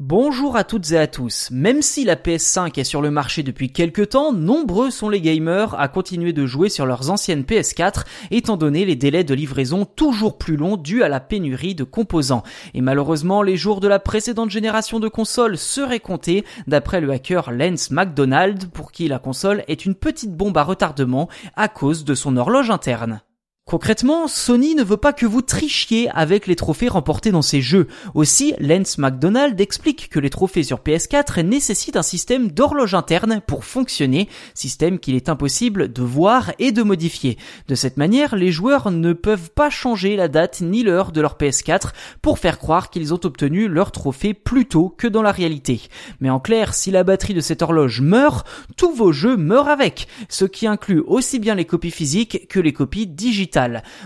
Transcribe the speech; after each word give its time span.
Bonjour 0.00 0.54
à 0.54 0.62
toutes 0.62 0.92
et 0.92 0.96
à 0.96 1.08
tous. 1.08 1.48
Même 1.50 1.82
si 1.82 2.04
la 2.04 2.14
PS5 2.14 2.78
est 2.78 2.84
sur 2.84 3.02
le 3.02 3.10
marché 3.10 3.42
depuis 3.42 3.72
quelques 3.72 4.10
temps, 4.10 4.32
nombreux 4.32 4.92
sont 4.92 5.08
les 5.08 5.20
gamers 5.20 5.74
à 5.74 5.88
continuer 5.88 6.32
de 6.32 6.46
jouer 6.46 6.68
sur 6.68 6.86
leurs 6.86 7.10
anciennes 7.10 7.42
PS4 7.42 8.04
étant 8.30 8.56
donné 8.56 8.84
les 8.84 8.94
délais 8.94 9.24
de 9.24 9.34
livraison 9.34 9.84
toujours 9.84 10.38
plus 10.38 10.56
longs 10.56 10.76
dus 10.76 11.02
à 11.02 11.08
la 11.08 11.18
pénurie 11.18 11.74
de 11.74 11.82
composants. 11.82 12.44
Et 12.74 12.80
malheureusement, 12.80 13.42
les 13.42 13.56
jours 13.56 13.80
de 13.80 13.88
la 13.88 13.98
précédente 13.98 14.50
génération 14.50 15.00
de 15.00 15.08
consoles 15.08 15.58
seraient 15.58 15.98
comptés 15.98 16.44
d'après 16.68 17.00
le 17.00 17.10
hacker 17.10 17.50
Lance 17.50 17.90
McDonald 17.90 18.70
pour 18.70 18.92
qui 18.92 19.08
la 19.08 19.18
console 19.18 19.64
est 19.66 19.84
une 19.84 19.96
petite 19.96 20.32
bombe 20.32 20.58
à 20.58 20.62
retardement 20.62 21.28
à 21.56 21.66
cause 21.66 22.04
de 22.04 22.14
son 22.14 22.36
horloge 22.36 22.70
interne. 22.70 23.20
Concrètement, 23.68 24.28
Sony 24.28 24.74
ne 24.74 24.82
veut 24.82 24.96
pas 24.96 25.12
que 25.12 25.26
vous 25.26 25.42
trichiez 25.42 26.08
avec 26.14 26.46
les 26.46 26.56
trophées 26.56 26.88
remportés 26.88 27.32
dans 27.32 27.42
ses 27.42 27.60
jeux. 27.60 27.86
Aussi, 28.14 28.54
Lance 28.58 28.96
McDonald 28.96 29.60
explique 29.60 30.08
que 30.08 30.18
les 30.18 30.30
trophées 30.30 30.62
sur 30.62 30.78
PS4 30.78 31.42
nécessitent 31.42 31.98
un 31.98 32.02
système 32.02 32.50
d'horloge 32.50 32.94
interne 32.94 33.42
pour 33.46 33.66
fonctionner, 33.66 34.30
système 34.54 34.98
qu'il 34.98 35.16
est 35.16 35.28
impossible 35.28 35.92
de 35.92 36.02
voir 36.02 36.52
et 36.58 36.72
de 36.72 36.82
modifier. 36.82 37.36
De 37.68 37.74
cette 37.74 37.98
manière, 37.98 38.36
les 38.36 38.52
joueurs 38.52 38.90
ne 38.90 39.12
peuvent 39.12 39.50
pas 39.50 39.68
changer 39.68 40.16
la 40.16 40.28
date 40.28 40.62
ni 40.62 40.82
l'heure 40.82 41.12
de 41.12 41.20
leur 41.20 41.36
PS4 41.36 41.90
pour 42.22 42.38
faire 42.38 42.58
croire 42.58 42.88
qu'ils 42.88 43.12
ont 43.12 43.20
obtenu 43.22 43.68
leur 43.68 43.92
trophée 43.92 44.32
plus 44.32 44.64
tôt 44.64 44.94
que 44.96 45.06
dans 45.06 45.20
la 45.20 45.30
réalité. 45.30 45.82
Mais 46.20 46.30
en 46.30 46.40
clair, 46.40 46.72
si 46.72 46.90
la 46.90 47.04
batterie 47.04 47.34
de 47.34 47.42
cette 47.42 47.60
horloge 47.60 48.00
meurt, 48.00 48.46
tous 48.78 48.94
vos 48.94 49.12
jeux 49.12 49.36
meurent 49.36 49.68
avec, 49.68 50.08
ce 50.30 50.46
qui 50.46 50.66
inclut 50.66 51.02
aussi 51.06 51.38
bien 51.38 51.54
les 51.54 51.66
copies 51.66 51.90
physiques 51.90 52.48
que 52.48 52.60
les 52.60 52.72
copies 52.72 53.06
digitales. 53.06 53.57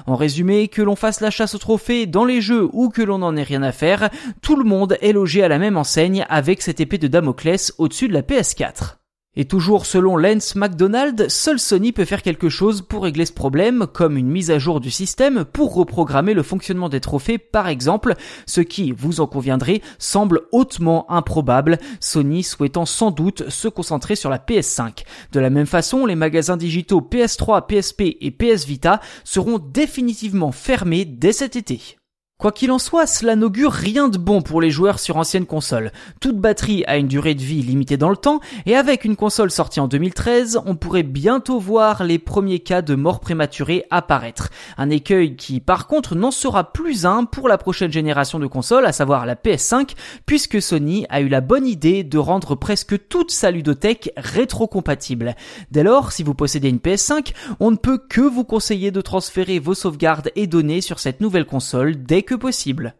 En 0.06 0.16
résumé, 0.16 0.68
que 0.68 0.82
l'on 0.82 0.96
fasse 0.96 1.20
la 1.20 1.30
chasse 1.30 1.54
au 1.54 1.58
trophée 1.58 2.06
dans 2.06 2.24
les 2.24 2.40
jeux 2.40 2.68
ou 2.72 2.88
que 2.88 3.02
l'on 3.02 3.18
n'en 3.18 3.36
ait 3.36 3.42
rien 3.42 3.62
à 3.62 3.72
faire, 3.72 4.10
tout 4.40 4.56
le 4.56 4.64
monde 4.64 4.96
est 5.00 5.12
logé 5.12 5.42
à 5.42 5.48
la 5.48 5.58
même 5.58 5.76
enseigne 5.76 6.26
avec 6.28 6.62
cette 6.62 6.80
épée 6.80 6.98
de 6.98 7.08
Damoclès 7.08 7.72
au-dessus 7.78 8.08
de 8.08 8.14
la 8.14 8.22
PS4. 8.22 9.01
Et 9.34 9.46
toujours 9.46 9.86
selon 9.86 10.18
Lance 10.18 10.56
McDonald, 10.56 11.30
seul 11.30 11.58
Sony 11.58 11.92
peut 11.92 12.04
faire 12.04 12.20
quelque 12.20 12.50
chose 12.50 12.82
pour 12.82 13.04
régler 13.04 13.24
ce 13.24 13.32
problème, 13.32 13.86
comme 13.90 14.18
une 14.18 14.28
mise 14.28 14.50
à 14.50 14.58
jour 14.58 14.78
du 14.78 14.90
système 14.90 15.46
pour 15.46 15.74
reprogrammer 15.74 16.34
le 16.34 16.42
fonctionnement 16.42 16.90
des 16.90 17.00
trophées 17.00 17.38
par 17.38 17.68
exemple, 17.68 18.14
ce 18.44 18.60
qui, 18.60 18.92
vous 18.92 19.20
en 19.20 19.26
conviendrez, 19.26 19.80
semble 19.98 20.42
hautement 20.52 21.10
improbable, 21.10 21.78
Sony 21.98 22.42
souhaitant 22.42 22.84
sans 22.84 23.10
doute 23.10 23.48
se 23.48 23.68
concentrer 23.68 24.16
sur 24.16 24.28
la 24.28 24.38
PS5. 24.38 25.04
De 25.32 25.40
la 25.40 25.48
même 25.48 25.64
façon, 25.64 26.04
les 26.04 26.14
magasins 26.14 26.58
digitaux 26.58 27.00
PS3, 27.00 27.66
PSP 27.66 28.18
et 28.20 28.30
PS 28.30 28.66
Vita 28.66 29.00
seront 29.24 29.58
définitivement 29.58 30.52
fermés 30.52 31.06
dès 31.06 31.32
cet 31.32 31.56
été. 31.56 31.96
Quoi 32.42 32.50
qu'il 32.50 32.72
en 32.72 32.80
soit, 32.80 33.06
cela 33.06 33.36
n'augure 33.36 33.70
rien 33.70 34.08
de 34.08 34.18
bon 34.18 34.42
pour 34.42 34.60
les 34.60 34.72
joueurs 34.72 34.98
sur 34.98 35.16
anciennes 35.16 35.46
consoles. 35.46 35.92
Toute 36.20 36.38
batterie 36.38 36.82
a 36.88 36.96
une 36.96 37.06
durée 37.06 37.36
de 37.36 37.40
vie 37.40 37.62
limitée 37.62 37.96
dans 37.96 38.10
le 38.10 38.16
temps, 38.16 38.40
et 38.66 38.74
avec 38.74 39.04
une 39.04 39.14
console 39.14 39.52
sortie 39.52 39.78
en 39.78 39.86
2013, 39.86 40.58
on 40.66 40.74
pourrait 40.74 41.04
bientôt 41.04 41.60
voir 41.60 42.02
les 42.02 42.18
premiers 42.18 42.58
cas 42.58 42.82
de 42.82 42.96
mort 42.96 43.20
prématurée 43.20 43.84
apparaître. 43.92 44.48
Un 44.76 44.90
écueil 44.90 45.36
qui, 45.36 45.60
par 45.60 45.86
contre, 45.86 46.16
n'en 46.16 46.32
sera 46.32 46.72
plus 46.72 47.06
un 47.06 47.26
pour 47.26 47.46
la 47.46 47.58
prochaine 47.58 47.92
génération 47.92 48.40
de 48.40 48.48
consoles, 48.48 48.86
à 48.86 48.92
savoir 48.92 49.24
la 49.24 49.36
PS5, 49.36 49.90
puisque 50.26 50.60
Sony 50.60 51.06
a 51.10 51.20
eu 51.20 51.28
la 51.28 51.42
bonne 51.42 51.68
idée 51.68 52.02
de 52.02 52.18
rendre 52.18 52.56
presque 52.56 53.06
toute 53.08 53.30
sa 53.30 53.52
ludothèque 53.52 54.10
rétro-compatible. 54.16 55.36
Dès 55.70 55.84
lors, 55.84 56.10
si 56.10 56.24
vous 56.24 56.34
possédez 56.34 56.70
une 56.70 56.78
PS5, 56.78 57.34
on 57.60 57.70
ne 57.70 57.76
peut 57.76 57.98
que 57.98 58.20
vous 58.20 58.42
conseiller 58.42 58.90
de 58.90 59.00
transférer 59.00 59.60
vos 59.60 59.74
sauvegardes 59.74 60.32
et 60.34 60.48
données 60.48 60.80
sur 60.80 60.98
cette 60.98 61.20
nouvelle 61.20 61.46
console 61.46 62.02
dès 62.02 62.24
possible. 62.38 62.92